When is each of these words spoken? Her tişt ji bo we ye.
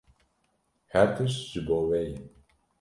Her 0.93 1.07
tişt 1.15 1.41
ji 1.49 1.59
bo 1.67 1.77
we 1.87 1.99
ye. 2.11 2.15